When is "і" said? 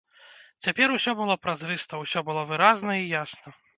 3.03-3.05